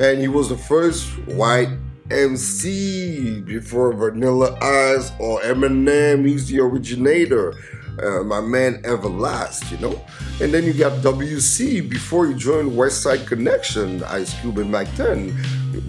And 0.00 0.18
he 0.20 0.28
was 0.28 0.48
the 0.48 0.58
first 0.58 1.06
white 1.28 1.68
MC 2.10 3.40
before 3.40 3.92
Vanilla 3.92 4.56
Ice 4.60 5.10
or 5.18 5.40
Eminem. 5.40 6.26
He's 6.26 6.48
the 6.48 6.60
originator. 6.60 7.54
Uh, 8.02 8.24
my 8.24 8.40
man 8.40 8.82
Everlast, 8.82 9.70
you 9.70 9.78
know. 9.78 10.04
And 10.40 10.52
then 10.52 10.64
you 10.64 10.72
got 10.72 11.00
WC 11.00 11.88
before 11.88 12.26
he 12.26 12.34
joined 12.34 12.72
Westside 12.72 13.26
Connection, 13.26 14.02
Ice 14.04 14.38
Cube 14.40 14.58
and 14.58 14.70
Mack 14.70 14.92
10. 14.96 15.30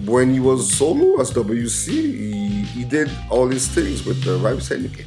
When 0.06 0.32
he 0.32 0.40
was 0.40 0.72
solo 0.72 1.20
as 1.20 1.32
WC, 1.32 1.88
he, 1.88 2.62
he 2.62 2.84
did 2.84 3.10
all 3.28 3.48
these 3.48 3.66
things 3.68 4.06
with 4.06 4.22
the 4.22 4.36
Rhyme 4.36 4.60
Syndicate. 4.60 5.06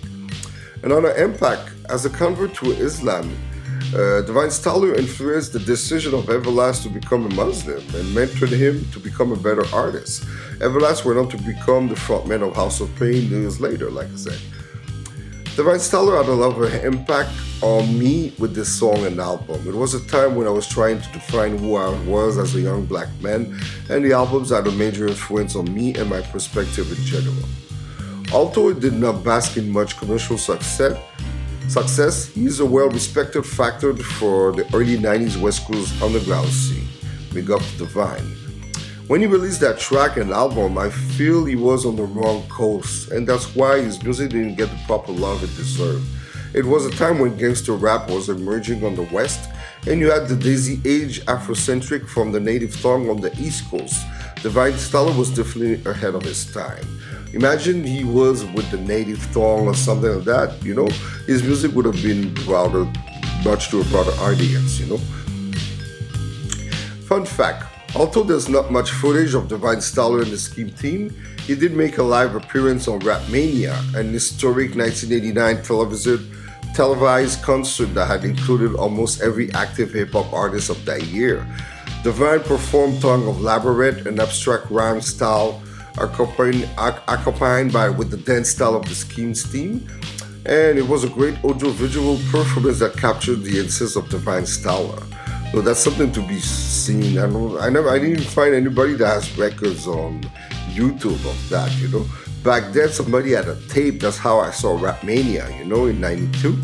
Another 0.84 1.16
impact 1.16 1.72
as 1.90 2.06
a 2.06 2.10
convert 2.10 2.54
to 2.56 2.72
Islam, 2.72 3.36
uh, 3.94 4.22
Divine 4.22 4.50
Styler 4.50 4.98
influenced 4.98 5.54
the 5.54 5.60
decision 5.60 6.14
of 6.14 6.26
Everlast 6.26 6.84
to 6.84 6.90
become 6.90 7.26
a 7.26 7.34
Muslim 7.34 7.78
and 7.78 8.06
mentored 8.16 8.56
him 8.56 8.86
to 8.92 9.00
become 9.00 9.32
a 9.32 9.36
better 9.36 9.66
artist. 9.74 10.24
Everlast 10.60 11.06
went 11.06 11.18
on 11.18 11.28
to 11.30 11.38
become 11.38 11.88
the 11.88 11.96
frontman 11.96 12.48
of 12.48 12.56
House 12.56 12.82
of 12.82 12.96
Pain 12.98 13.30
years 13.30 13.60
later, 13.60 13.90
like 13.90 14.08
I 14.12 14.16
said. 14.16 14.40
Divine 15.56 15.80
Styler 15.80 16.18
had 16.18 16.30
a 16.30 16.34
lot 16.34 16.56
of 16.56 16.86
impact 16.86 17.32
on 17.62 17.98
me 17.98 18.32
with 18.38 18.54
this 18.54 18.70
song 18.70 19.06
and 19.06 19.20
album. 19.20 19.68
It 19.68 19.74
was 19.76 19.96
a 19.96 20.06
time 20.08 20.36
when 20.36 20.46
I 20.46 20.52
was 20.52 20.68
trying 20.68 21.02
to 21.02 21.12
define 21.12 21.58
who 21.58 21.76
I 21.76 21.90
was 22.04 22.38
as 22.38 22.56
a 22.56 22.62
young 22.62 22.86
black 22.86 23.10
man, 23.22 23.60
and 23.90 24.06
the 24.06 24.14
albums 24.14 24.52
had 24.52 24.68
a 24.68 24.72
major 24.72 25.08
influence 25.08 25.56
on 25.56 25.74
me 25.74 25.96
and 25.96 26.10
my 26.10 26.22
perspective 26.22 26.90
in 26.96 27.04
general. 27.04 27.44
Although 28.32 28.70
it 28.70 28.80
did 28.80 28.94
not 28.94 29.24
bask 29.24 29.58
in 29.58 29.72
much 29.72 29.98
commercial 29.98 30.38
success, 30.38 30.96
success, 31.70 32.36
is 32.36 32.60
a 32.60 32.66
well-respected 32.66 33.46
factor 33.46 33.96
for 33.96 34.52
the 34.52 34.66
early 34.76 34.98
90s 34.98 35.40
West 35.40 35.66
Coast 35.66 36.02
underground 36.02 36.50
scene. 36.50 36.88
Big 37.34 37.52
up 37.52 37.62
to 37.62 37.78
Divine. 37.78 38.36
When 39.08 39.22
he 39.22 39.28
released 39.28 39.62
that 39.62 39.80
track 39.80 40.18
and 40.18 40.32
album, 40.32 40.78
I 40.78 40.90
feel 40.90 41.46
he 41.46 41.56
was 41.56 41.86
on 41.86 41.96
the 41.96 42.04
wrong 42.04 42.44
coast, 42.48 43.12
and 43.12 43.28
that's 43.28 43.56
why 43.56 43.82
his 43.82 44.02
music 44.04 44.32
didn't 44.32 44.56
get 44.56 44.70
the 44.70 44.80
proper 44.86 45.12
love 45.12 45.44
it 45.44 45.56
deserved. 45.56 46.06
It 46.54 46.66
was 46.66 46.88
a 46.88 46.92
time 46.92 47.20
when 47.20 47.38
gangster 47.38 47.74
rap 47.74 48.10
was 48.10 48.30
emerging 48.30 48.84
on 48.84 48.96
the 48.96 49.04
West, 49.04 49.50
and 49.88 50.00
you 50.00 50.12
had 50.12 50.28
the 50.28 50.36
Daisy 50.36 50.82
Age 50.86 51.24
Afrocentric 51.26 52.08
from 52.08 52.32
the 52.32 52.40
native 52.40 52.80
tongue 52.82 53.10
on 53.10 53.22
the 53.22 53.32
East 53.40 53.70
Coast. 53.70 54.06
Divine 54.42 54.74
Styler 54.74 55.16
was 55.16 55.30
definitely 55.30 55.84
ahead 55.90 56.16
of 56.16 56.24
his 56.24 56.52
time. 56.52 56.86
Imagine 57.34 57.84
he 57.84 58.04
was 58.04 58.46
with 58.46 58.70
the 58.72 58.78
native 58.78 59.22
tongue 59.34 59.68
or 59.68 59.76
something 59.76 60.10
like 60.10 60.26
that, 60.26 60.64
you 60.64 60.74
know, 60.74 60.88
his 61.28 61.44
music 61.44 61.74
would 61.74 61.86
have 61.86 62.02
been 62.02 62.34
broader, 62.46 62.86
much 63.44 63.70
to 63.70 63.82
a 63.82 63.84
broader 63.86 64.12
audience, 64.22 64.80
you 64.80 64.88
know. 64.88 64.98
Fun 67.06 67.26
fact 67.26 67.70
Although 67.96 68.24
there's 68.24 68.48
not 68.48 68.72
much 68.72 68.92
footage 68.92 69.34
of 69.34 69.48
Divine 69.48 69.78
Styler 69.78 70.22
and 70.22 70.32
the 70.32 70.38
Scheme 70.38 70.70
team, 70.70 71.10
he 71.48 71.56
did 71.56 71.74
make 71.74 71.98
a 71.98 72.04
live 72.04 72.36
appearance 72.36 72.88
on 72.88 73.00
Rapmania, 73.00 73.74
an 73.96 74.14
historic 74.14 74.76
1989 74.76 75.64
television, 75.64 76.32
televised 76.76 77.42
concert 77.42 77.88
that 77.96 78.06
had 78.06 78.24
included 78.24 78.76
almost 78.76 79.22
every 79.22 79.52
active 79.54 79.92
hip 79.92 80.12
hop 80.12 80.32
artist 80.32 80.70
of 80.70 80.86
that 80.86 81.04
year. 81.06 81.48
Divine 82.04 82.42
performed 82.42 83.02
Tongue 83.02 83.28
of 83.28 83.42
Labyrinth, 83.42 84.06
an 84.06 84.20
abstract 84.20 84.70
rhyme 84.70 85.02
style 85.02 85.60
accompanied, 85.98 86.70
by 86.76 87.90
with 87.90 88.12
the 88.12 88.18
dance 88.18 88.50
style 88.50 88.76
of 88.76 88.88
the 88.88 88.96
Schemes 88.96 89.50
team, 89.52 89.88
and 90.46 90.78
it 90.78 90.88
was 90.88 91.04
a 91.04 91.10
great 91.10 91.44
audiovisual 91.44 92.18
performance 92.32 92.80
that 92.80 92.96
captured 92.98 93.44
the 93.44 93.60
essence 93.60 93.96
of 93.96 94.10
Divine 94.10 94.44
Styler. 94.44 95.04
So 95.52 95.62
that's 95.62 95.80
something 95.80 96.12
to 96.12 96.22
be 96.22 96.40
seen. 96.40 97.18
I 97.18 97.24
I 97.24 97.70
never, 97.70 97.90
I 97.90 97.98
didn't 97.98 98.24
find 98.24 98.54
anybody 98.54 98.94
that 98.94 99.08
has 99.08 99.38
records 99.38 99.88
on 99.88 100.22
YouTube 100.70 101.26
of 101.28 101.50
that. 101.50 101.76
You 101.80 101.88
know, 101.88 102.06
back 102.44 102.72
then 102.72 102.90
somebody 102.90 103.32
had 103.32 103.48
a 103.48 103.60
tape. 103.68 104.00
That's 104.00 104.18
how 104.18 104.40
I 104.40 104.52
saw 104.52 104.78
Rapmania. 104.78 105.58
You 105.58 105.66
know, 105.66 105.88
in 105.88 106.00
'92, 106.00 106.56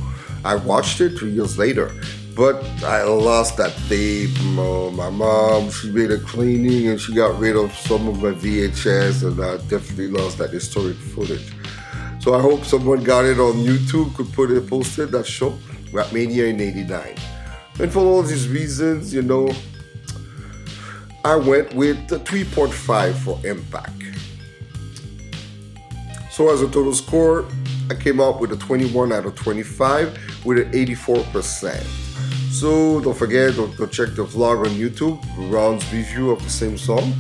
I 0.44 0.56
watched 0.56 1.02
it 1.02 1.18
two 1.18 1.30
years 1.30 1.58
later, 1.58 1.92
but 2.36 2.62
I 2.84 3.04
lost 3.04 3.56
that 3.58 3.74
tape. 3.88 4.38
my 4.44 5.10
mom, 5.10 5.72
she 5.72 5.90
made 5.92 6.12
a 6.12 6.20
cleaning 6.20 6.90
and 6.90 7.00
she 7.00 7.14
got 7.14 7.40
rid 7.40 7.56
of 7.56 7.74
some 7.74 8.08
of 8.08 8.22
my 8.22 8.32
VHS, 8.32 9.24
and 9.24 9.42
I 9.42 9.58
definitely 9.70 10.10
lost 10.10 10.38
that 10.40 10.52
historic 10.52 10.98
footage. 10.98 11.54
So 12.20 12.34
I 12.34 12.42
hope 12.42 12.66
someone 12.66 13.04
got 13.04 13.24
it 13.24 13.40
on 13.40 13.54
YouTube, 13.54 14.16
could 14.16 14.32
put 14.34 14.52
it, 14.52 14.68
posted 14.68 15.12
that 15.12 15.26
show, 15.26 15.52
Rapmania 15.92 16.50
in 16.50 16.60
'89. 16.60 17.16
And 17.80 17.92
for 17.92 18.00
all 18.00 18.22
these 18.22 18.50
reasons, 18.50 19.14
you 19.14 19.22
know, 19.22 19.50
I 21.24 21.36
went 21.36 21.74
with 21.74 22.08
the 22.08 22.20
3.5 22.20 23.14
for 23.16 23.40
impact. 23.46 24.04
So 26.32 26.52
as 26.52 26.62
a 26.62 26.68
total 26.68 26.94
score, 26.94 27.46
I 27.90 27.96
came 27.96 28.20
up 28.20 28.42
with 28.42 28.52
a 28.52 28.58
21 28.58 29.14
out 29.14 29.26
of 29.26 29.36
25 29.36 30.46
with 30.46 30.60
an 30.60 30.72
84%. 30.72 32.05
So 32.60 33.02
don't 33.02 33.18
forget 33.18 33.54
to, 33.56 33.68
to 33.76 33.88
check 33.88 34.16
the 34.16 34.24
vlog 34.24 34.66
on 34.66 34.72
YouTube, 34.76 35.22
Ron's 35.52 35.84
review 35.92 36.32
of 36.32 36.42
the 36.42 36.50
same 36.50 36.78
song. 36.78 37.14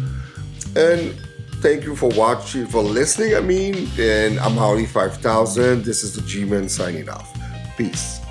And 0.77 1.13
thank 1.55 1.83
you 1.83 1.93
for 1.93 2.07
watching, 2.11 2.65
for 2.67 2.81
listening, 2.81 3.35
I 3.35 3.41
mean. 3.41 3.89
And 3.99 4.39
I'm 4.39 4.53
Holly 4.53 4.85
5000. 4.85 5.83
This 5.83 6.05
is 6.05 6.15
the 6.15 6.21
G-Man 6.21 6.69
signing 6.69 7.09
off. 7.09 7.37
Peace. 7.75 8.24